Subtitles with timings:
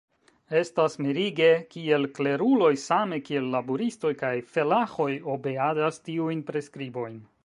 [0.59, 7.21] Estas mirige, kiel kleruloj same kiel laboristoj kaj felaĥoj obeadas tiujn preskribojn.